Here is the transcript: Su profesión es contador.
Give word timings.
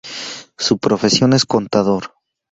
Su 0.57 0.79
profesión 0.79 1.33
es 1.33 1.45
contador. 1.45 2.09